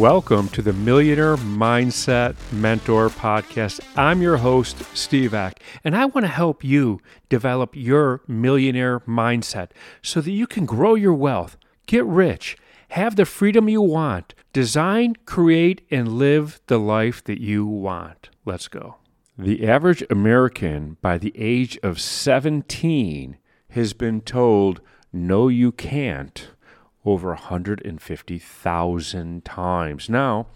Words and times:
Welcome 0.00 0.48
to 0.50 0.62
the 0.62 0.72
Millionaire 0.72 1.36
Mindset 1.36 2.34
Mentor 2.50 3.10
Podcast. 3.10 3.80
I'm 3.98 4.22
your 4.22 4.38
host, 4.38 4.82
Steve 4.96 5.34
Ack, 5.34 5.62
and 5.84 5.94
I 5.94 6.06
want 6.06 6.24
to 6.24 6.32
help 6.32 6.64
you 6.64 7.02
develop 7.28 7.76
your 7.76 8.22
millionaire 8.26 9.00
mindset 9.00 9.72
so 10.00 10.22
that 10.22 10.30
you 10.30 10.46
can 10.46 10.64
grow 10.64 10.94
your 10.94 11.12
wealth, 11.12 11.58
get 11.84 12.06
rich, 12.06 12.56
have 12.88 13.16
the 13.16 13.26
freedom 13.26 13.68
you 13.68 13.82
want, 13.82 14.32
design, 14.54 15.16
create, 15.26 15.86
and 15.90 16.14
live 16.14 16.62
the 16.68 16.78
life 16.78 17.22
that 17.24 17.42
you 17.42 17.66
want. 17.66 18.30
Let's 18.46 18.68
go. 18.68 18.96
The 19.36 19.68
average 19.68 20.02
American 20.08 20.96
by 21.02 21.18
the 21.18 21.34
age 21.36 21.78
of 21.82 22.00
17 22.00 23.36
has 23.72 23.92
been 23.92 24.22
told, 24.22 24.80
no, 25.12 25.48
you 25.48 25.70
can't 25.72 26.48
over 27.10 27.28
150,000 27.28 29.44
times. 29.44 30.08
Now, 30.08 30.46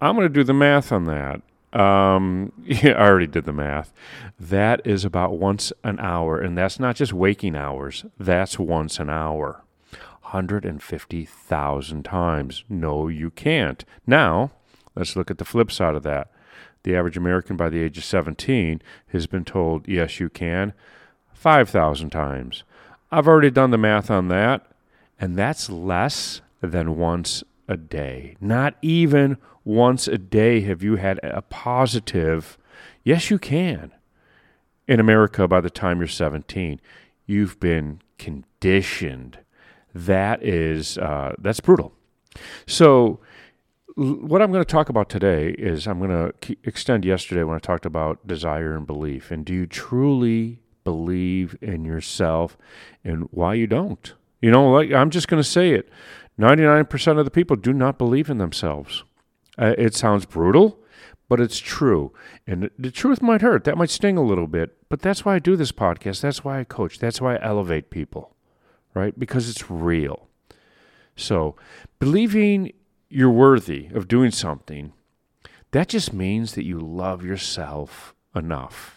I'm 0.00 0.16
going 0.16 0.26
to 0.26 0.32
do 0.32 0.44
the 0.44 0.54
math 0.54 0.92
on 0.92 1.04
that. 1.04 1.42
Um, 1.78 2.52
yeah, 2.64 2.92
I 2.92 3.06
already 3.06 3.26
did 3.26 3.44
the 3.44 3.52
math. 3.52 3.92
That 4.38 4.80
is 4.86 5.04
about 5.04 5.38
once 5.38 5.72
an 5.82 6.00
hour, 6.00 6.40
and 6.40 6.56
that's 6.56 6.80
not 6.80 6.96
just 6.96 7.12
waking 7.12 7.56
hours, 7.56 8.06
that's 8.18 8.58
once 8.58 8.98
an 8.98 9.10
hour. 9.10 9.62
150,000 10.22 12.04
times. 12.04 12.64
No, 12.68 13.08
you 13.08 13.30
can't. 13.30 13.84
Now, 14.06 14.52
let's 14.96 15.16
look 15.16 15.30
at 15.30 15.38
the 15.38 15.44
flip 15.44 15.70
side 15.70 15.94
of 15.94 16.02
that. 16.02 16.30
The 16.82 16.96
average 16.96 17.16
American 17.16 17.56
by 17.56 17.68
the 17.68 17.80
age 17.80 17.98
of 17.98 18.04
17 18.04 18.82
has 19.08 19.26
been 19.26 19.44
told, 19.44 19.86
yes, 19.86 20.18
you 20.18 20.28
can, 20.28 20.72
5,000 21.34 22.10
times. 22.10 22.64
I've 23.12 23.28
already 23.28 23.50
done 23.50 23.70
the 23.70 23.78
math 23.78 24.10
on 24.10 24.28
that. 24.28 24.66
And 25.18 25.36
that's 25.36 25.70
less 25.70 26.40
than 26.60 26.96
once 26.96 27.44
a 27.68 27.76
day. 27.76 28.36
Not 28.40 28.74
even 28.82 29.38
once 29.64 30.06
a 30.06 30.18
day 30.18 30.60
have 30.62 30.82
you 30.82 30.96
had 30.96 31.18
a 31.22 31.42
positive, 31.42 32.58
yes, 33.02 33.30
you 33.30 33.38
can. 33.38 33.92
In 34.86 35.00
America, 35.00 35.48
by 35.48 35.60
the 35.60 35.70
time 35.70 35.98
you're 35.98 36.08
17, 36.08 36.80
you've 37.26 37.58
been 37.58 38.02
conditioned. 38.18 39.38
That 39.94 40.42
is, 40.42 40.98
uh, 40.98 41.34
that's 41.38 41.60
brutal. 41.60 41.92
So, 42.66 43.20
what 43.96 44.42
I'm 44.42 44.50
going 44.50 44.64
to 44.64 44.70
talk 44.70 44.88
about 44.88 45.08
today 45.08 45.50
is 45.50 45.86
I'm 45.86 46.00
going 46.00 46.10
to 46.10 46.56
extend 46.64 47.04
yesterday 47.04 47.44
when 47.44 47.54
I 47.54 47.60
talked 47.60 47.86
about 47.86 48.26
desire 48.26 48.76
and 48.76 48.84
belief. 48.84 49.30
And 49.30 49.44
do 49.44 49.54
you 49.54 49.66
truly 49.66 50.58
believe 50.82 51.56
in 51.60 51.84
yourself 51.84 52.58
and 53.04 53.28
why 53.30 53.54
you 53.54 53.68
don't? 53.68 54.12
You 54.44 54.50
know, 54.50 54.70
like 54.70 54.92
I'm 54.92 55.08
just 55.08 55.26
going 55.26 55.42
to 55.42 55.48
say 55.48 55.70
it 55.70 55.88
99% 56.38 57.18
of 57.18 57.24
the 57.24 57.30
people 57.30 57.56
do 57.56 57.72
not 57.72 57.96
believe 57.96 58.28
in 58.28 58.36
themselves. 58.36 59.02
Uh, 59.56 59.72
it 59.78 59.94
sounds 59.94 60.26
brutal, 60.26 60.80
but 61.30 61.40
it's 61.40 61.58
true. 61.58 62.12
And 62.46 62.68
the 62.78 62.90
truth 62.90 63.22
might 63.22 63.40
hurt. 63.40 63.64
That 63.64 63.78
might 63.78 63.88
sting 63.88 64.18
a 64.18 64.22
little 64.22 64.46
bit. 64.46 64.76
But 64.90 65.00
that's 65.00 65.24
why 65.24 65.36
I 65.36 65.38
do 65.38 65.56
this 65.56 65.72
podcast. 65.72 66.20
That's 66.20 66.44
why 66.44 66.60
I 66.60 66.64
coach. 66.64 66.98
That's 66.98 67.22
why 67.22 67.36
I 67.36 67.42
elevate 67.42 67.88
people, 67.88 68.36
right? 68.92 69.18
Because 69.18 69.48
it's 69.48 69.70
real. 69.70 70.28
So, 71.16 71.56
believing 71.98 72.74
you're 73.08 73.30
worthy 73.30 73.86
of 73.94 74.08
doing 74.08 74.30
something, 74.30 74.92
that 75.70 75.88
just 75.88 76.12
means 76.12 76.54
that 76.54 76.66
you 76.66 76.80
love 76.80 77.24
yourself 77.24 78.14
enough. 78.34 78.93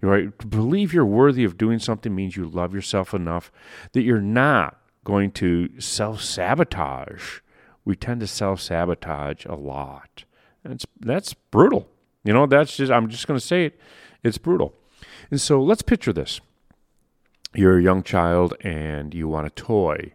Right? 0.00 0.38
To 0.38 0.46
believe 0.46 0.92
you're 0.92 1.04
worthy 1.04 1.42
of 1.44 1.58
doing 1.58 1.80
something 1.80 2.14
means 2.14 2.36
you 2.36 2.46
love 2.46 2.72
yourself 2.72 3.12
enough 3.12 3.50
that 3.92 4.02
you're 4.02 4.20
not 4.20 4.78
going 5.02 5.32
to 5.32 5.80
self 5.80 6.22
sabotage. 6.22 7.40
We 7.84 7.96
tend 7.96 8.20
to 8.20 8.26
self 8.26 8.60
sabotage 8.60 9.44
a 9.46 9.54
lot. 9.54 10.24
That's 10.62 10.86
that's 11.00 11.34
brutal. 11.34 11.88
You 12.22 12.32
know, 12.32 12.46
that's 12.46 12.76
just 12.76 12.92
I'm 12.92 13.08
just 13.08 13.26
going 13.26 13.40
to 13.40 13.44
say 13.44 13.66
it. 13.66 13.80
It's 14.22 14.38
brutal. 14.38 14.74
And 15.30 15.40
so 15.40 15.60
let's 15.60 15.82
picture 15.82 16.12
this. 16.12 16.40
You're 17.54 17.78
a 17.78 17.82
young 17.82 18.02
child 18.02 18.54
and 18.60 19.14
you 19.14 19.26
want 19.26 19.46
a 19.46 19.50
toy. 19.50 20.12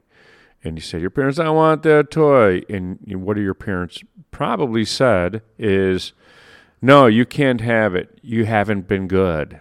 And 0.64 0.78
you 0.78 0.82
say, 0.82 0.98
to 0.98 1.02
Your 1.02 1.10
parents, 1.10 1.40
I 1.40 1.50
want 1.50 1.84
that 1.84 2.10
toy. 2.10 2.62
And 2.70 3.00
what 3.06 3.38
are 3.38 3.42
your 3.42 3.54
parents 3.54 4.02
probably 4.32 4.86
said 4.86 5.42
is, 5.58 6.14
No, 6.82 7.08
you 7.08 7.26
can't 7.26 7.60
have 7.60 7.96
it. 7.96 8.18
You 8.22 8.46
haven't 8.46 8.88
been 8.88 9.08
good 9.08 9.60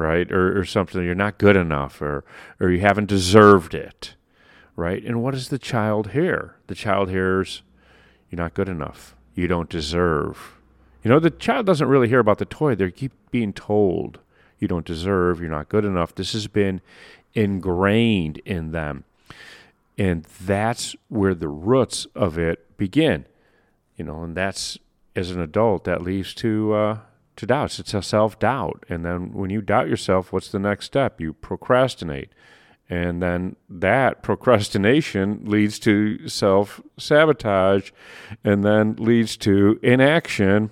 right? 0.00 0.30
Or, 0.32 0.58
or 0.58 0.64
something, 0.64 1.04
you're 1.04 1.14
not 1.14 1.38
good 1.38 1.56
enough, 1.56 2.00
or, 2.00 2.24
or 2.58 2.70
you 2.70 2.80
haven't 2.80 3.06
deserved 3.08 3.74
it, 3.74 4.14
right? 4.74 5.04
And 5.04 5.22
what 5.22 5.34
does 5.34 5.48
the 5.48 5.58
child 5.58 6.10
hear? 6.10 6.56
The 6.66 6.74
child 6.74 7.10
hears, 7.10 7.62
you're 8.30 8.40
not 8.42 8.54
good 8.54 8.68
enough, 8.68 9.14
you 9.34 9.46
don't 9.46 9.68
deserve. 9.68 10.56
You 11.04 11.10
know, 11.10 11.20
the 11.20 11.30
child 11.30 11.66
doesn't 11.66 11.88
really 11.88 12.08
hear 12.08 12.18
about 12.18 12.38
the 12.38 12.44
toy, 12.44 12.74
they 12.74 12.90
keep 12.90 13.12
being 13.30 13.52
told, 13.52 14.18
you 14.58 14.68
don't 14.68 14.86
deserve, 14.86 15.40
you're 15.40 15.50
not 15.50 15.68
good 15.68 15.84
enough. 15.84 16.14
This 16.14 16.32
has 16.32 16.46
been 16.46 16.80
ingrained 17.34 18.38
in 18.44 18.72
them. 18.72 19.04
And 19.96 20.24
that's 20.24 20.96
where 21.08 21.34
the 21.34 21.48
roots 21.48 22.06
of 22.14 22.38
it 22.38 22.76
begin. 22.76 23.26
You 23.96 24.04
know, 24.04 24.22
and 24.22 24.36
that's 24.36 24.78
as 25.14 25.30
an 25.30 25.40
adult 25.40 25.84
that 25.84 26.02
leads 26.02 26.32
to 26.34 26.72
uh, 26.72 26.98
to 27.36 27.46
doubts. 27.46 27.78
It's 27.78 27.94
a 27.94 28.02
self 28.02 28.38
doubt. 28.38 28.84
And 28.88 29.04
then 29.04 29.32
when 29.32 29.50
you 29.50 29.60
doubt 29.60 29.88
yourself, 29.88 30.32
what's 30.32 30.50
the 30.50 30.58
next 30.58 30.86
step? 30.86 31.20
You 31.20 31.32
procrastinate. 31.32 32.30
And 32.88 33.22
then 33.22 33.56
that 33.68 34.22
procrastination 34.22 35.44
leads 35.44 35.78
to 35.80 36.28
self 36.28 36.80
sabotage 36.98 37.90
and 38.44 38.64
then 38.64 38.96
leads 38.96 39.36
to 39.38 39.78
inaction 39.82 40.70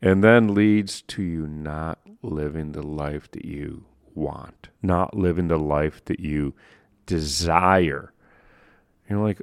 and 0.00 0.22
then 0.22 0.54
leads 0.54 1.02
to 1.02 1.22
you 1.22 1.46
not 1.46 1.98
living 2.22 2.72
the 2.72 2.86
life 2.86 3.30
that 3.32 3.44
you 3.44 3.84
want, 4.14 4.68
not 4.82 5.16
living 5.16 5.48
the 5.48 5.58
life 5.58 6.04
that 6.06 6.20
you 6.20 6.54
desire. 7.06 8.12
You're 9.08 9.22
like, 9.22 9.40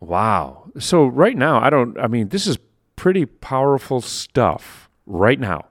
wow. 0.00 0.70
So 0.78 1.06
right 1.06 1.36
now, 1.36 1.60
I 1.60 1.70
don't, 1.70 1.98
I 1.98 2.08
mean, 2.08 2.28
this 2.28 2.46
is 2.46 2.58
pretty 2.96 3.26
powerful 3.26 4.00
stuff 4.00 4.88
right 5.06 5.38
now. 5.38 5.66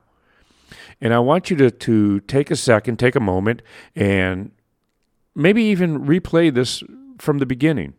And 1.03 1.13
I 1.13 1.19
want 1.19 1.49
you 1.49 1.57
to, 1.57 1.69
to 1.69 2.21
take 2.21 2.49
a 2.49 2.55
second, 2.55 2.97
take 2.97 3.17
a 3.17 3.19
moment, 3.19 3.61
and 3.93 4.51
maybe 5.35 5.61
even 5.63 6.05
replay 6.05 6.51
this 6.51 6.81
from 7.17 7.39
the 7.39 7.45
beginning. 7.45 7.95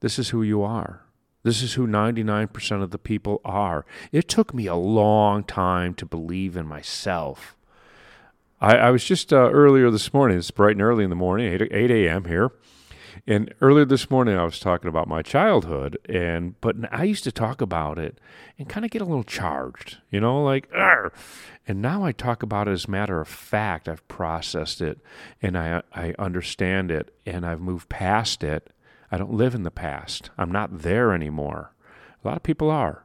This 0.00 0.18
is 0.18 0.30
who 0.30 0.42
you 0.42 0.60
are. 0.60 1.02
This 1.44 1.62
is 1.62 1.74
who 1.74 1.86
99% 1.86 2.82
of 2.82 2.90
the 2.90 2.98
people 2.98 3.40
are. 3.44 3.86
It 4.10 4.26
took 4.26 4.52
me 4.52 4.66
a 4.66 4.74
long 4.74 5.44
time 5.44 5.94
to 5.94 6.04
believe 6.04 6.56
in 6.56 6.66
myself. 6.66 7.54
I, 8.60 8.76
I 8.76 8.90
was 8.90 9.04
just 9.04 9.32
uh, 9.32 9.50
earlier 9.52 9.88
this 9.92 10.12
morning, 10.12 10.36
it's 10.38 10.50
bright 10.50 10.72
and 10.72 10.82
early 10.82 11.04
in 11.04 11.10
the 11.10 11.16
morning, 11.16 11.46
8, 11.46 11.62
8 11.70 11.90
a.m. 11.92 12.24
here, 12.24 12.50
and 13.26 13.52
earlier 13.60 13.84
this 13.84 14.10
morning, 14.10 14.36
I 14.36 14.44
was 14.44 14.58
talking 14.58 14.88
about 14.88 15.08
my 15.08 15.22
childhood, 15.22 15.98
and 16.08 16.60
but 16.60 16.76
I 16.90 17.04
used 17.04 17.24
to 17.24 17.32
talk 17.32 17.60
about 17.60 17.98
it 17.98 18.18
and 18.58 18.68
kind 18.68 18.84
of 18.84 18.90
get 18.90 19.02
a 19.02 19.06
little 19.06 19.24
charged, 19.24 19.98
you 20.10 20.20
know, 20.20 20.42
like, 20.42 20.68
Arr! 20.74 21.12
and 21.66 21.80
now 21.80 22.04
I 22.04 22.12
talk 22.12 22.42
about 22.42 22.68
it 22.68 22.72
as 22.72 22.84
a 22.84 22.90
matter 22.90 23.20
of 23.20 23.28
fact. 23.28 23.88
I've 23.88 24.06
processed 24.08 24.80
it, 24.80 24.98
and 25.40 25.56
I 25.56 25.82
I 25.92 26.14
understand 26.18 26.90
it, 26.90 27.14
and 27.26 27.46
I've 27.46 27.60
moved 27.60 27.88
past 27.88 28.42
it. 28.42 28.70
I 29.10 29.18
don't 29.18 29.34
live 29.34 29.54
in 29.54 29.62
the 29.62 29.70
past. 29.70 30.30
I'm 30.36 30.50
not 30.50 30.80
there 30.80 31.12
anymore. 31.12 31.72
A 32.24 32.28
lot 32.28 32.36
of 32.36 32.42
people 32.42 32.70
are. 32.70 33.04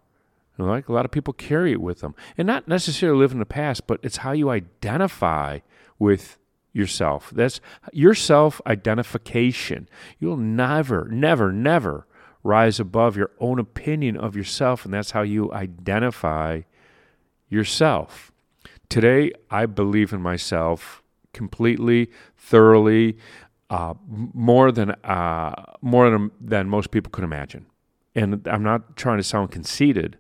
Like 0.58 0.90
a 0.90 0.94
lot 0.94 1.06
of 1.06 1.12
people 1.12 1.34
carry 1.34 1.72
it 1.72 1.82
with 1.82 2.02
them, 2.02 2.16
and 2.38 2.46
not 2.46 2.68
necessarily 2.68 3.20
live 3.20 3.32
in 3.32 3.40
the 3.40 3.46
past, 3.46 3.88
but 3.88 4.00
it's 4.04 4.18
how 4.18 4.34
you 4.34 4.50
identify 4.50 5.60
with 5.98 6.38
yourself. 6.74 7.32
That's 7.34 7.60
your 7.94 8.14
self 8.14 8.62
identification. 8.66 9.90
You'll 10.20 10.38
never, 10.38 11.08
never, 11.10 11.52
never 11.52 12.08
rise 12.44 12.80
above 12.80 13.18
your 13.18 13.32
own 13.40 13.60
opinion 13.60 14.18
of 14.18 14.36
yourself, 14.36 14.86
and 14.86 14.94
that's 14.94 15.12
how 15.12 15.22
you 15.22 15.52
identify 15.52 16.62
yourself. 17.50 18.32
Today, 18.88 19.32
I 19.52 19.66
believe 19.66 20.14
in 20.14 20.22
myself 20.22 21.04
completely, 21.34 22.10
thoroughly, 22.38 23.18
uh, 23.70 23.94
more 24.08 24.72
than 24.72 24.92
uh, 25.04 25.54
more 25.82 26.10
than, 26.10 26.32
than 26.42 26.70
most 26.70 26.92
people 26.92 27.12
could 27.12 27.24
imagine. 27.24 27.68
And 28.16 28.48
I'm 28.48 28.64
not 28.64 28.98
trying 28.98 29.18
to 29.18 29.24
sound 29.24 29.52
conceited. 29.52 30.18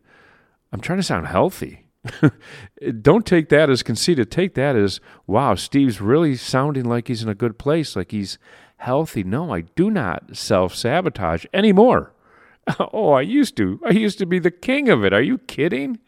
I'm 0.71 0.81
trying 0.81 0.99
to 0.99 1.03
sound 1.03 1.27
healthy. 1.27 1.88
don't 3.01 3.25
take 3.25 3.49
that 3.49 3.69
as 3.69 3.83
conceited. 3.83 4.31
Take 4.31 4.55
that 4.55 4.75
as, 4.75 4.99
wow, 5.27 5.55
Steve's 5.55 6.01
really 6.01 6.35
sounding 6.35 6.85
like 6.85 7.07
he's 7.07 7.23
in 7.23 7.29
a 7.29 7.35
good 7.35 7.59
place, 7.59 7.95
like 7.95 8.11
he's 8.11 8.37
healthy. 8.77 9.23
No, 9.23 9.53
I 9.53 9.61
do 9.61 9.91
not 9.91 10.35
self 10.35 10.75
sabotage 10.75 11.45
anymore. 11.53 12.13
oh, 12.93 13.11
I 13.11 13.21
used 13.21 13.57
to. 13.57 13.79
I 13.85 13.91
used 13.91 14.17
to 14.19 14.25
be 14.25 14.39
the 14.39 14.51
king 14.51 14.89
of 14.89 15.03
it. 15.03 15.13
Are 15.13 15.21
you 15.21 15.37
kidding? 15.39 15.99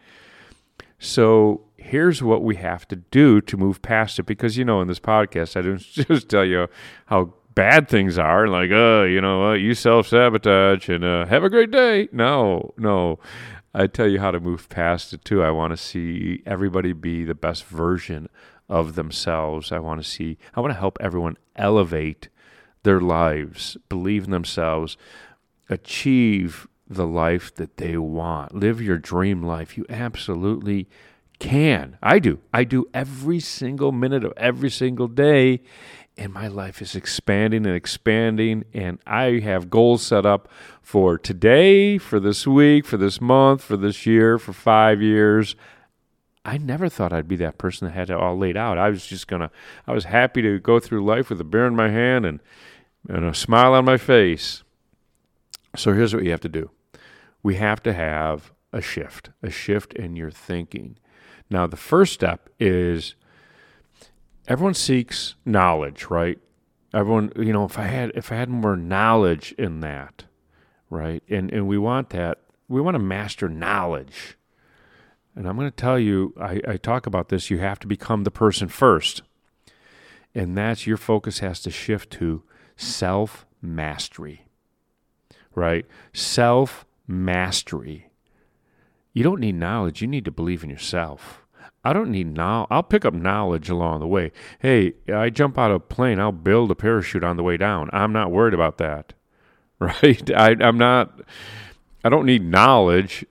So 0.99 1.65
here's 1.77 2.21
what 2.21 2.43
we 2.43 2.55
have 2.57 2.87
to 2.89 2.95
do 2.95 3.41
to 3.41 3.57
move 3.57 3.81
past 3.81 4.19
it 4.19 4.23
because, 4.23 4.57
you 4.57 4.63
know, 4.63 4.81
in 4.81 4.87
this 4.87 4.99
podcast, 4.99 5.57
I 5.57 5.61
don't 5.61 5.79
just 5.81 6.29
tell 6.29 6.45
you 6.45 6.67
how 7.07 7.33
bad 7.55 7.89
things 7.89 8.17
are, 8.17 8.47
like, 8.47 8.71
uh, 8.71 9.03
you 9.03 9.19
know, 9.19 9.51
uh, 9.51 9.53
you 9.53 9.73
self 9.73 10.07
sabotage 10.07 10.89
and 10.89 11.03
uh, 11.03 11.25
have 11.25 11.43
a 11.43 11.49
great 11.49 11.71
day. 11.71 12.07
No, 12.11 12.73
no. 12.77 13.19
I 13.73 13.87
tell 13.87 14.07
you 14.07 14.19
how 14.19 14.31
to 14.31 14.39
move 14.39 14.69
past 14.69 15.13
it 15.13 15.23
too. 15.23 15.41
I 15.41 15.51
want 15.51 15.71
to 15.71 15.77
see 15.77 16.43
everybody 16.45 16.93
be 16.93 17.23
the 17.23 17.35
best 17.35 17.65
version 17.65 18.27
of 18.67 18.95
themselves. 18.95 19.71
I 19.71 19.79
want 19.79 20.01
to 20.03 20.09
see, 20.09 20.37
I 20.55 20.59
want 20.59 20.73
to 20.73 20.79
help 20.79 20.97
everyone 20.99 21.37
elevate 21.55 22.29
their 22.83 22.99
lives, 22.99 23.77
believe 23.89 24.25
in 24.25 24.31
themselves, 24.31 24.97
achieve 25.69 26.67
the 26.87 27.07
life 27.07 27.53
that 27.55 27.77
they 27.77 27.97
want, 27.97 28.53
live 28.53 28.81
your 28.81 28.97
dream 28.97 29.41
life. 29.41 29.77
You 29.77 29.85
absolutely 29.89 30.89
can. 31.39 31.97
I 32.03 32.19
do. 32.19 32.39
I 32.53 32.63
do 32.65 32.85
every 32.93 33.39
single 33.39 33.91
minute 33.91 34.23
of 34.23 34.33
every 34.35 34.69
single 34.69 35.07
day. 35.07 35.61
And 36.21 36.35
my 36.35 36.47
life 36.47 36.83
is 36.83 36.95
expanding 36.95 37.65
and 37.65 37.75
expanding. 37.75 38.63
And 38.75 38.99
I 39.07 39.39
have 39.39 39.71
goals 39.71 40.03
set 40.03 40.23
up 40.23 40.47
for 40.79 41.17
today, 41.17 41.97
for 41.97 42.19
this 42.19 42.45
week, 42.45 42.85
for 42.85 42.97
this 42.97 43.19
month, 43.19 43.63
for 43.63 43.75
this 43.75 44.05
year, 44.05 44.37
for 44.37 44.53
five 44.53 45.01
years. 45.01 45.55
I 46.45 46.59
never 46.59 46.89
thought 46.89 47.11
I'd 47.11 47.27
be 47.27 47.37
that 47.37 47.57
person 47.57 47.87
that 47.87 47.93
had 47.93 48.11
it 48.11 48.17
all 48.17 48.37
laid 48.37 48.55
out. 48.55 48.77
I 48.77 48.91
was 48.91 49.07
just 49.07 49.29
to, 49.29 49.49
I 49.87 49.93
was 49.93 50.03
happy 50.03 50.43
to 50.43 50.59
go 50.59 50.79
through 50.79 51.03
life 51.03 51.31
with 51.31 51.41
a 51.41 51.43
beer 51.43 51.65
in 51.65 51.75
my 51.75 51.89
hand 51.89 52.27
and, 52.27 52.39
and 53.09 53.25
a 53.25 53.33
smile 53.33 53.73
on 53.73 53.83
my 53.83 53.97
face. 53.97 54.61
So 55.75 55.91
here's 55.91 56.13
what 56.13 56.23
you 56.23 56.29
have 56.29 56.41
to 56.41 56.49
do 56.49 56.69
we 57.41 57.55
have 57.55 57.81
to 57.81 57.93
have 57.93 58.51
a 58.71 58.79
shift, 58.79 59.31
a 59.41 59.49
shift 59.49 59.91
in 59.93 60.15
your 60.15 60.29
thinking. 60.29 60.97
Now, 61.49 61.65
the 61.65 61.77
first 61.77 62.13
step 62.13 62.47
is 62.59 63.15
everyone 64.47 64.73
seeks 64.73 65.35
knowledge, 65.45 66.05
right? 66.09 66.39
Everyone, 66.93 67.31
you 67.35 67.53
know, 67.53 67.65
if 67.65 67.77
I 67.77 67.85
had 67.85 68.11
if 68.15 68.31
I 68.31 68.35
had 68.35 68.49
more 68.49 68.75
knowledge 68.75 69.53
in 69.57 69.79
that, 69.81 70.25
right? 70.89 71.23
And 71.29 71.51
and 71.51 71.67
we 71.67 71.77
want 71.77 72.09
that. 72.09 72.39
We 72.67 72.81
want 72.81 72.95
to 72.95 72.99
master 72.99 73.49
knowledge. 73.49 74.37
And 75.35 75.47
I'm 75.47 75.55
going 75.55 75.69
to 75.69 75.75
tell 75.75 75.97
you, 75.97 76.33
I, 76.39 76.59
I 76.67 76.77
talk 76.77 77.05
about 77.05 77.29
this. 77.29 77.49
You 77.49 77.59
have 77.59 77.79
to 77.79 77.87
become 77.87 78.25
the 78.25 78.31
person 78.31 78.67
first, 78.67 79.21
and 80.35 80.57
that's 80.57 80.85
your 80.85 80.97
focus 80.97 81.39
has 81.39 81.61
to 81.61 81.71
shift 81.71 82.11
to 82.11 82.43
self 82.75 83.45
mastery, 83.61 84.45
right? 85.55 85.85
Self 86.13 86.85
mastery. 87.07 88.09
You 89.13 89.23
don't 89.23 89.39
need 89.39 89.55
knowledge, 89.55 90.01
you 90.01 90.07
need 90.07 90.25
to 90.25 90.31
believe 90.31 90.63
in 90.63 90.69
yourself. 90.69 91.40
I 91.83 91.93
don't 91.93 92.11
need 92.11 92.35
now. 92.35 92.67
I'll 92.69 92.83
pick 92.83 93.05
up 93.05 93.13
knowledge 93.13 93.69
along 93.69 94.01
the 94.01 94.07
way. 94.07 94.31
Hey, 94.59 94.93
I 95.11 95.29
jump 95.29 95.57
out 95.57 95.71
of 95.71 95.77
a 95.77 95.79
plane, 95.79 96.19
I'll 96.19 96.31
build 96.31 96.71
a 96.71 96.75
parachute 96.75 97.23
on 97.23 97.37
the 97.37 97.43
way 97.43 97.57
down. 97.57 97.89
I'm 97.91 98.13
not 98.13 98.31
worried 98.31 98.53
about 98.53 98.77
that. 98.77 99.13
Right? 99.81 100.29
I, 100.35 100.55
I'm 100.59 100.77
not 100.77 101.21
I 102.03 102.09
don't 102.09 102.25
need 102.25 102.43
knowledge. 102.43 103.25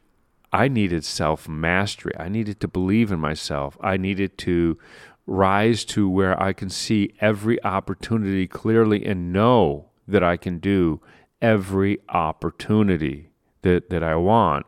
I 0.52 0.68
needed 0.68 1.04
self 1.04 1.48
mastery. 1.48 2.12
I 2.18 2.28
needed 2.28 2.60
to 2.60 2.68
believe 2.68 3.12
in 3.12 3.20
myself. 3.20 3.76
I 3.80 3.96
needed 3.96 4.36
to 4.38 4.78
rise 5.26 5.84
to 5.86 6.08
where 6.08 6.40
I 6.40 6.52
can 6.52 6.68
see 6.70 7.14
every 7.20 7.62
opportunity 7.62 8.46
clearly 8.46 9.04
and 9.04 9.32
know 9.32 9.90
that 10.08 10.24
I 10.24 10.36
can 10.36 10.58
do 10.58 11.00
every 11.40 12.00
opportunity 12.08 13.30
that, 13.62 13.90
that 13.90 14.02
I 14.02 14.16
want, 14.16 14.66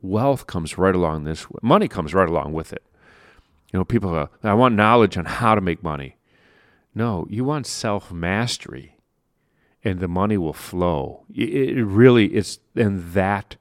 wealth 0.00 0.46
comes 0.46 0.78
right 0.78 0.94
along 0.94 1.24
this. 1.24 1.50
Way. 1.50 1.58
Money 1.62 1.88
comes 1.88 2.14
right 2.14 2.28
along 2.28 2.52
with 2.52 2.72
it. 2.72 2.82
You 3.74 3.80
know, 3.80 3.84
people 3.84 4.10
go, 4.10 4.28
I 4.44 4.54
want 4.54 4.76
knowledge 4.76 5.18
on 5.18 5.24
how 5.24 5.56
to 5.56 5.60
make 5.60 5.82
money. 5.82 6.16
No, 6.94 7.26
you 7.28 7.42
want 7.42 7.66
self 7.66 8.12
mastery, 8.12 8.98
and 9.82 9.98
the 9.98 10.06
money 10.06 10.38
will 10.38 10.52
flow. 10.52 11.24
It, 11.34 11.48
it 11.78 11.84
really 11.84 12.36
is 12.36 12.60
in 12.76 13.14
that 13.14 13.56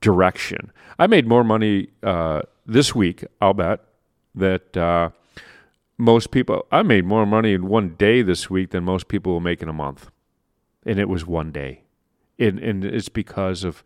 direction. 0.00 0.72
I 0.98 1.08
made 1.08 1.26
more 1.26 1.44
money 1.44 1.88
uh, 2.02 2.40
this 2.64 2.94
week, 2.94 3.22
I'll 3.42 3.52
bet, 3.52 3.80
that 4.34 4.74
uh, 4.78 5.10
most 5.98 6.30
people, 6.30 6.64
I 6.72 6.82
made 6.82 7.04
more 7.04 7.26
money 7.26 7.52
in 7.52 7.68
one 7.68 7.96
day 7.96 8.22
this 8.22 8.48
week 8.48 8.70
than 8.70 8.82
most 8.82 9.08
people 9.08 9.30
will 9.30 9.40
make 9.40 9.60
in 9.60 9.68
a 9.68 9.74
month. 9.74 10.10
And 10.86 10.98
it 10.98 11.10
was 11.10 11.26
one 11.26 11.52
day. 11.52 11.82
And, 12.38 12.58
and 12.60 12.82
it's 12.82 13.10
because 13.10 13.62
of 13.64 13.84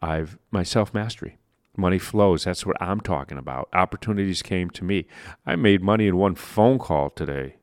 I've 0.00 0.38
my 0.52 0.62
self 0.62 0.94
mastery. 0.94 1.38
Money 1.78 1.98
flows. 1.98 2.44
That's 2.44 2.66
what 2.66 2.80
I'm 2.82 3.00
talking 3.00 3.38
about. 3.38 3.68
Opportunities 3.72 4.42
came 4.42 4.68
to 4.70 4.84
me. 4.84 5.06
I 5.46 5.54
made 5.56 5.80
money 5.80 6.08
in 6.08 6.16
one 6.16 6.34
phone 6.34 6.78
call 6.78 7.10
today. 7.10 7.54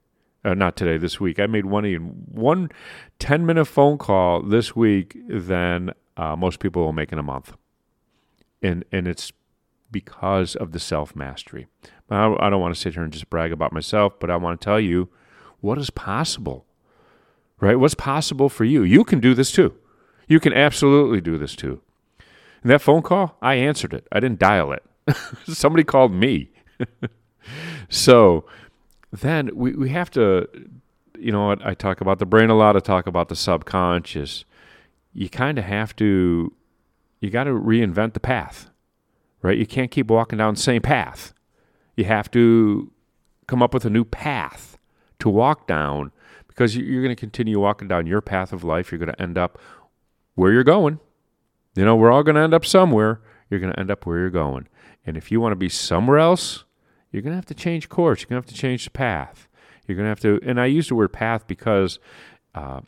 Uh, 0.44 0.53
not 0.53 0.75
today, 0.75 0.97
this 0.97 1.19
week. 1.19 1.39
I 1.39 1.47
made 1.47 1.65
money 1.65 1.95
in 1.95 2.03
one 2.31 2.69
10 3.19 3.45
minute 3.45 3.65
phone 3.65 3.97
call 3.97 4.41
this 4.41 4.75
week 4.75 5.17
than 5.27 5.91
uh, 6.15 6.35
most 6.35 6.59
people 6.59 6.83
will 6.83 6.94
make 6.94 7.12
in 7.12 7.19
a 7.19 7.23
month. 7.23 7.53
And, 8.62 8.85
and 8.91 9.07
it's 9.07 9.33
because 9.91 10.56
of 10.56 10.71
the 10.71 10.79
self 10.79 11.15
mastery. 11.15 11.67
I, 12.09 12.33
I 12.39 12.50
don't 12.50 12.62
want 12.62 12.73
to 12.73 12.79
sit 12.79 12.94
here 12.94 13.03
and 13.03 13.12
just 13.12 13.29
brag 13.29 13.51
about 13.51 13.73
myself, 13.73 14.19
but 14.19 14.29
I 14.29 14.38
want 14.38 14.59
to 14.59 14.63
tell 14.65 14.79
you 14.79 15.09
what 15.59 15.77
is 15.77 15.89
possible, 15.89 16.65
right? 17.59 17.75
What's 17.75 17.95
possible 17.95 18.47
for 18.47 18.63
you? 18.63 18.83
You 18.83 19.03
can 19.03 19.19
do 19.19 19.33
this 19.33 19.51
too. 19.51 19.75
You 20.27 20.39
can 20.39 20.53
absolutely 20.53 21.21
do 21.21 21.38
this 21.38 21.56
too. 21.56 21.81
And 22.65 22.71
that 22.71 22.81
phone 22.81 23.03
call, 23.03 23.38
I 23.44 23.53
answered 23.53 23.94
it. 23.94 24.07
I 24.12 24.19
didn't 24.19 24.39
dial 24.39 24.71
it. 24.71 24.83
Somebody 25.47 25.83
called 25.83 26.12
me. 26.12 26.50
so 27.89 28.44
then 29.12 29.51
we, 29.53 29.73
we 29.73 29.89
have 29.89 30.09
to, 30.12 30.50
you 31.15 31.31
know, 31.31 31.45
what? 31.45 31.63
I 31.63 31.75
talk 31.75 32.01
about 32.01 32.17
the 32.17 32.25
brain 32.25 32.50
a 32.50 32.56
lot. 32.56 32.75
I 32.75 32.79
talk 32.79 33.06
about 33.06 33.29
the 33.29 33.35
subconscious. 33.35 34.45
You 35.13 35.29
kind 35.29 35.59
of 35.59 35.65
have 35.65 35.95
to, 35.97 36.53
you 37.19 37.29
got 37.29 37.44
to 37.44 37.51
reinvent 37.51 38.13
the 38.13 38.19
path, 38.19 38.71
right? 39.44 39.59
You 39.59 39.67
can't 39.67 39.91
keep 39.91 40.07
walking 40.07 40.39
down 40.39 40.56
the 40.56 40.59
same 40.59 40.81
path. 40.81 41.35
You 41.95 42.06
have 42.06 42.31
to 42.31 42.91
come 43.45 43.62
up 43.62 43.75
with 43.75 43.85
a 43.85 43.91
new 43.91 44.06
path 44.06 44.79
to 45.19 45.29
walk 45.29 45.67
down 45.67 46.12
because 46.47 46.75
you're 46.75 47.03
going 47.03 47.15
to 47.15 47.19
continue 47.19 47.59
walking 47.59 47.88
down 47.88 48.07
your 48.07 48.21
path 48.21 48.51
of 48.51 48.63
life. 48.63 48.91
You're 48.91 48.97
going 48.97 49.13
to 49.13 49.21
end 49.21 49.38
up 49.38 49.59
where 50.33 50.51
you're 50.51 50.63
going 50.63 51.00
you 51.75 51.86
know, 51.86 51.95
we're 51.95 52.12
all 52.12 52.24
going 52.24 52.36
to 52.36 52.42
end 52.42 52.54
up 52.54 52.66
somewhere. 52.66 53.22
You're 53.50 53.60
going 53.60 53.74
to 53.74 53.80
end 53.80 53.92
up 53.92 54.06
where 54.06 54.19
you're 54.19 54.30
going. 54.30 54.68
And 55.05 55.17
if 55.17 55.32
you 55.32 55.39
want 55.39 55.51
to 55.51 55.58
be 55.58 55.70
somewhere 55.70 56.17
else, 56.17 56.63
you're 57.12 57.22
going 57.22 57.32
to 57.32 57.38
have 57.38 57.46
to 57.46 57.53
change 57.53 57.89
course. 57.89 58.22
You're 58.22 58.29
going 58.29 58.41
to 58.41 58.48
have 58.48 58.53
to 58.53 58.60
change 58.60 58.86
the 58.86 58.91
path. 58.91 59.48
You're 59.88 59.96
going 59.96 60.05
to 60.05 60.10
have 60.10 60.20
to, 60.22 60.39
and 60.44 60.60
I 60.60 60.65
use 60.65 60.88
the 60.88 60.96
word 60.96 61.13
path 61.13 61.46
because 61.48 62.00
uh, 62.55 62.82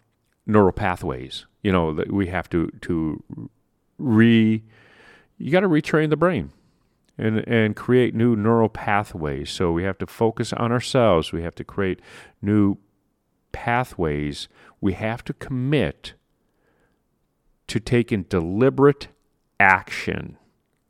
neural 0.46 0.72
pathways. 0.72 1.46
You 1.62 1.72
know, 1.72 1.94
that 1.94 2.12
we 2.12 2.28
have 2.28 2.50
to 2.52 2.72
to 2.82 3.50
re. 3.98 4.64
You 5.38 5.52
got 5.52 5.60
to 5.60 5.70
retrain 5.70 6.10
the 6.10 6.16
brain 6.16 6.52
and 7.18 7.40
and 7.48 7.76
create 7.76 8.16
new 8.16 8.36
neural 8.36 8.70
pathways. 8.70 9.50
So 9.50 9.72
we 9.72 9.84
have 9.84 9.98
to 9.98 10.08
focus 10.08 10.54
on 10.54 10.72
ourselves. 10.72 11.32
We 11.32 11.44
have 11.44 11.56
to 11.56 11.64
create 11.64 12.00
new 12.42 12.78
pathways. 13.52 14.48
We 14.80 14.94
have 14.94 15.24
to 15.26 15.34
commit 15.34 16.14
to 17.68 17.80
taking 17.80 18.24
deliberate 18.24 19.10
action, 19.60 20.38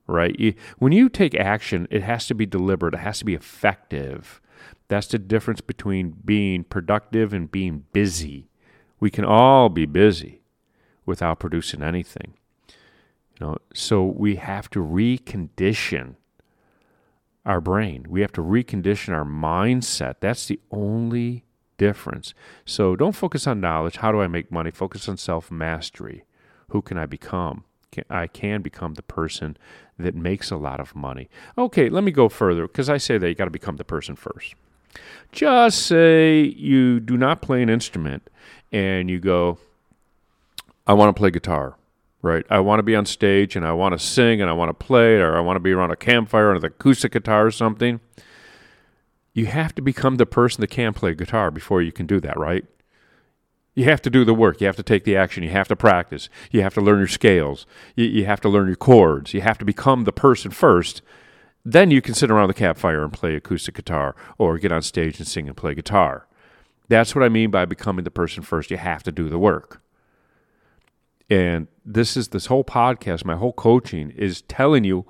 right? 0.05 0.37
You, 0.39 0.53
when 0.77 0.91
you 0.91 1.09
take 1.09 1.35
action, 1.35 1.87
it 1.89 2.03
has 2.03 2.27
to 2.27 2.35
be 2.35 2.45
deliberate, 2.45 2.93
it 2.93 2.99
has 2.99 3.19
to 3.19 3.25
be 3.25 3.33
effective. 3.33 4.41
That's 4.87 5.07
the 5.07 5.19
difference 5.19 5.61
between 5.61 6.15
being 6.23 6.63
productive 6.63 7.33
and 7.33 7.51
being 7.51 7.85
busy. 7.91 8.49
We 8.99 9.09
can 9.09 9.25
all 9.25 9.69
be 9.69 9.85
busy 9.85 10.41
without 11.05 11.39
producing 11.39 11.83
anything. 11.83 12.33
You 13.39 13.47
know, 13.47 13.57
so 13.73 14.03
we 14.03 14.37
have 14.37 14.69
to 14.71 14.79
recondition 14.79 16.15
our 17.45 17.61
brain. 17.61 18.05
We 18.09 18.21
have 18.21 18.33
to 18.33 18.41
recondition 18.41 19.13
our 19.13 19.25
mindset. 19.25 20.15
That's 20.19 20.47
the 20.47 20.59
only 20.71 21.45
difference. 21.77 22.33
So 22.65 22.95
don't 22.95 23.15
focus 23.15 23.45
on 23.47 23.61
knowledge. 23.61 23.97
How 23.97 24.11
do 24.11 24.21
I 24.21 24.27
make 24.27 24.51
money? 24.51 24.71
Focus 24.71 25.07
on 25.07 25.17
self 25.17 25.51
mastery 25.51 26.25
who 26.69 26.81
can 26.81 26.97
I 26.97 27.05
become? 27.05 27.63
I 28.09 28.27
can 28.27 28.61
become 28.61 28.93
the 28.93 29.01
person 29.01 29.57
that 29.97 30.13
makes 30.13 30.51
a 30.51 30.57
lot 30.57 30.79
of 30.79 30.95
money. 30.95 31.29
Okay, 31.57 31.89
let 31.89 32.03
me 32.03 32.11
go 32.11 32.29
further 32.29 32.67
because 32.67 32.89
I 32.89 32.97
say 32.97 33.17
that 33.17 33.27
you 33.27 33.33
got 33.33 33.45
to 33.45 33.51
become 33.51 33.77
the 33.77 33.83
person 33.83 34.15
first. 34.15 34.53
Just 35.31 35.85
say 35.85 36.41
you 36.41 36.99
do 36.99 37.17
not 37.17 37.41
play 37.41 37.63
an 37.63 37.69
instrument 37.69 38.29
and 38.71 39.09
you 39.09 39.19
go, 39.19 39.57
I 40.85 40.93
want 40.93 41.15
to 41.15 41.19
play 41.19 41.31
guitar, 41.31 41.75
right? 42.21 42.45
I 42.49 42.59
want 42.59 42.79
to 42.79 42.83
be 42.83 42.95
on 42.95 43.05
stage 43.07 43.55
and 43.55 43.65
I 43.65 43.71
want 43.73 43.97
to 43.97 43.99
sing 43.99 44.41
and 44.41 44.49
I 44.49 44.53
want 44.53 44.69
to 44.69 44.85
play 44.85 45.15
or 45.15 45.35
I 45.35 45.39
want 45.39 45.55
to 45.55 45.61
be 45.61 45.71
around 45.71 45.91
a 45.91 45.95
campfire 45.95 46.51
on 46.51 46.57
an 46.57 46.65
acoustic 46.65 47.13
guitar 47.13 47.47
or 47.47 47.51
something. 47.51 47.99
You 49.33 49.47
have 49.47 49.73
to 49.75 49.81
become 49.81 50.15
the 50.17 50.25
person 50.25 50.61
that 50.61 50.67
can 50.67 50.93
play 50.93 51.15
guitar 51.15 51.49
before 51.49 51.81
you 51.81 51.91
can 51.91 52.05
do 52.05 52.19
that, 52.19 52.37
right? 52.37 52.65
You 53.77 53.83
have 53.83 54.01
to 54.01 54.09
do 54.09 54.25
the 54.25 54.33
work. 54.33 54.59
You 54.59 54.65
have 54.65 54.75
to 54.77 54.81
take 54.81 55.03
the 55.03 55.15
action. 55.15 55.43
You 55.43 55.51
have 55.51 55.67
to 55.67 55.75
practice. 55.75 56.29
You 56.49 56.63
have 56.63 56.73
to 56.73 56.81
learn 56.81 56.97
your 56.97 57.07
scales. 57.07 57.67
You, 57.95 58.05
you 58.05 58.25
have 58.25 58.41
to 58.41 58.49
learn 58.49 58.65
your 58.65 58.75
chords. 58.75 59.35
You 59.35 59.41
have 59.41 59.59
to 59.59 59.65
become 59.65 60.03
the 60.03 60.11
person 60.11 60.49
first. 60.49 61.03
Then 61.63 61.91
you 61.91 62.01
can 62.01 62.15
sit 62.15 62.31
around 62.31 62.47
the 62.47 62.55
campfire 62.55 63.03
and 63.03 63.13
play 63.13 63.35
acoustic 63.35 63.75
guitar 63.75 64.15
or 64.39 64.57
get 64.57 64.71
on 64.71 64.81
stage 64.81 65.19
and 65.19 65.27
sing 65.27 65.47
and 65.47 65.55
play 65.55 65.75
guitar. 65.75 66.27
That's 66.87 67.13
what 67.13 67.23
I 67.23 67.29
mean 67.29 67.51
by 67.51 67.65
becoming 67.65 68.03
the 68.03 68.09
person 68.09 68.41
first. 68.41 68.71
You 68.71 68.77
have 68.77 69.03
to 69.03 69.11
do 69.11 69.29
the 69.29 69.37
work. 69.37 69.79
And 71.29 71.67
this 71.85 72.17
is 72.17 72.29
this 72.29 72.47
whole 72.47 72.63
podcast, 72.63 73.25
my 73.25 73.35
whole 73.35 73.53
coaching 73.53 74.09
is 74.09 74.41
telling 74.41 74.85
you 74.85 75.05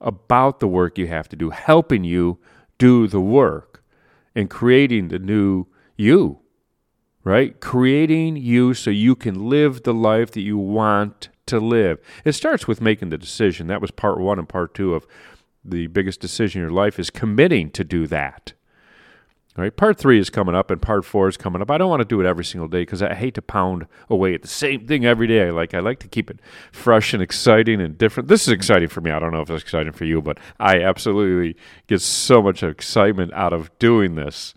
about 0.00 0.58
the 0.58 0.66
work 0.66 0.98
you 0.98 1.06
have 1.06 1.28
to 1.28 1.36
do, 1.36 1.50
helping 1.50 2.02
you 2.02 2.40
do 2.78 3.06
the 3.06 3.20
work 3.20 3.84
and 4.34 4.50
creating 4.50 5.06
the 5.06 5.20
new 5.20 5.68
you, 5.96 6.41
right? 7.24 7.60
Creating 7.60 8.36
you 8.36 8.74
so 8.74 8.90
you 8.90 9.14
can 9.14 9.48
live 9.48 9.82
the 9.82 9.94
life 9.94 10.32
that 10.32 10.40
you 10.40 10.58
want 10.58 11.28
to 11.46 11.60
live. 11.60 12.00
It 12.24 12.32
starts 12.32 12.66
with 12.66 12.80
making 12.80 13.10
the 13.10 13.18
decision. 13.18 13.66
That 13.66 13.80
was 13.80 13.90
part 13.90 14.18
one 14.18 14.38
and 14.38 14.48
part 14.48 14.74
two 14.74 14.94
of 14.94 15.06
the 15.64 15.86
biggest 15.88 16.20
decision 16.20 16.60
in 16.60 16.68
your 16.68 16.74
life 16.74 16.98
is 16.98 17.10
committing 17.10 17.70
to 17.70 17.84
do 17.84 18.06
that. 18.08 18.52
All 19.54 19.62
right, 19.62 19.76
part 19.76 19.98
three 19.98 20.18
is 20.18 20.30
coming 20.30 20.54
up, 20.54 20.70
and 20.70 20.80
part 20.80 21.04
four 21.04 21.28
is 21.28 21.36
coming 21.36 21.60
up. 21.60 21.70
I 21.70 21.76
don't 21.76 21.90
want 21.90 22.00
to 22.00 22.08
do 22.08 22.22
it 22.22 22.26
every 22.26 22.44
single 22.44 22.68
day 22.68 22.82
because 22.82 23.02
I 23.02 23.12
hate 23.12 23.34
to 23.34 23.42
pound 23.42 23.86
away 24.08 24.32
at 24.32 24.40
the 24.40 24.48
same 24.48 24.86
thing 24.86 25.04
every 25.04 25.26
day. 25.26 25.48
I 25.48 25.50
like 25.50 25.74
I 25.74 25.80
like 25.80 25.98
to 26.00 26.08
keep 26.08 26.30
it 26.30 26.40
fresh 26.72 27.12
and 27.12 27.22
exciting 27.22 27.78
and 27.78 27.98
different. 27.98 28.30
This 28.30 28.42
is 28.42 28.48
exciting 28.48 28.88
for 28.88 29.02
me. 29.02 29.10
I 29.10 29.18
don't 29.18 29.30
know 29.30 29.42
if 29.42 29.50
it's 29.50 29.62
exciting 29.62 29.92
for 29.92 30.06
you, 30.06 30.22
but 30.22 30.38
I 30.58 30.80
absolutely 30.80 31.60
get 31.86 32.00
so 32.00 32.40
much 32.40 32.62
excitement 32.62 33.30
out 33.34 33.52
of 33.52 33.70
doing 33.78 34.14
this. 34.14 34.54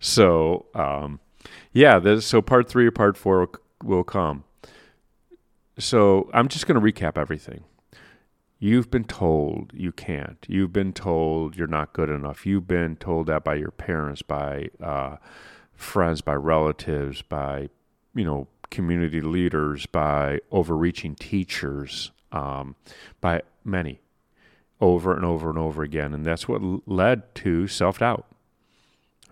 So, 0.00 0.66
um, 0.74 1.20
yeah, 1.72 1.98
this, 1.98 2.26
so 2.26 2.42
part 2.42 2.68
three 2.68 2.86
or 2.86 2.90
part 2.90 3.16
four 3.16 3.48
will, 3.82 4.04
come. 4.04 4.44
So 5.78 6.30
I'm 6.34 6.48
just 6.48 6.66
going 6.66 6.80
to 6.80 6.92
recap 6.92 7.16
everything. 7.16 7.64
You've 8.58 8.90
been 8.90 9.04
told 9.04 9.72
you 9.74 9.90
can't. 9.90 10.44
You've 10.48 10.72
been 10.72 10.92
told 10.92 11.56
you're 11.56 11.66
not 11.66 11.92
good 11.92 12.10
enough. 12.10 12.46
You've 12.46 12.68
been 12.68 12.96
told 12.96 13.26
that 13.26 13.42
by 13.42 13.54
your 13.54 13.72
parents, 13.72 14.22
by 14.22 14.68
uh, 14.80 15.16
friends, 15.74 16.20
by 16.20 16.34
relatives, 16.34 17.22
by 17.22 17.70
you 18.14 18.24
know 18.24 18.46
community 18.70 19.20
leaders, 19.20 19.86
by 19.86 20.40
overreaching 20.52 21.16
teachers, 21.16 22.12
um, 22.30 22.76
by 23.20 23.42
many, 23.64 24.00
over 24.80 25.14
and 25.16 25.24
over 25.24 25.50
and 25.50 25.58
over 25.58 25.82
again, 25.82 26.14
and 26.14 26.24
that's 26.24 26.46
what 26.46 26.62
led 26.88 27.34
to 27.36 27.66
self 27.66 27.98
doubt. 27.98 28.31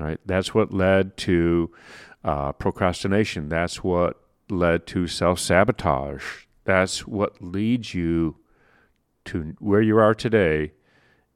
Right. 0.01 0.19
That's 0.25 0.55
what 0.55 0.73
led 0.73 1.19
to 1.19 1.71
uh, 2.25 2.53
procrastination. 2.53 3.51
That's 3.51 3.85
what 3.85 4.19
led 4.49 4.87
to 4.89 5.07
self 5.07 5.39
sabotage. 5.39 6.47
That's 6.65 7.07
what 7.07 7.43
leads 7.43 7.95
you 7.95 8.37
to 9.27 9.55
where 9.59 9.83
you 9.83 9.99
are 9.99 10.15
today 10.15 10.73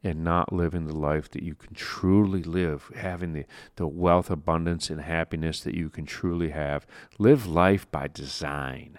and 0.02 0.24
not 0.24 0.52
living 0.52 0.86
the 0.86 0.96
life 0.96 1.30
that 1.30 1.42
you 1.42 1.54
can 1.54 1.74
truly 1.74 2.42
live, 2.42 2.90
having 2.96 3.34
the, 3.34 3.44
the 3.76 3.86
wealth, 3.86 4.30
abundance, 4.30 4.88
and 4.88 5.02
happiness 5.02 5.60
that 5.60 5.74
you 5.74 5.90
can 5.90 6.06
truly 6.06 6.50
have. 6.50 6.86
Live 7.18 7.46
life 7.46 7.90
by 7.90 8.08
design. 8.08 8.98